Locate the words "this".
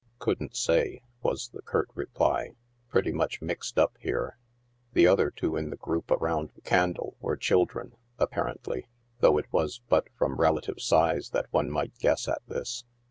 12.47-12.83